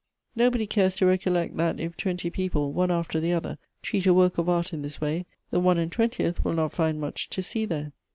Nobody 0.35 0.65
cares 0.65 0.95
to 0.95 1.05
recollect 1.05 1.57
that 1.57 1.79
if 1.79 1.95
twenty 1.95 2.31
people, 2.31 2.73
one 2.73 2.89
after 2.89 3.19
the 3.19 3.33
other, 3.33 3.59
treat 3.83 4.07
a 4.07 4.15
work 4.15 4.39
of 4.39 4.49
art 4.49 4.73
in 4.73 4.81
this 4.81 4.99
way, 4.99 5.27
the 5.51 5.59
one 5.59 5.77
and 5.77 5.91
twcntieth 5.91 6.43
will 6.43 6.53
not 6.53 6.71
find 6.71 6.99
much 6.99 7.29
to 7.29 7.43
see 7.43 7.65
there." 7.65 7.91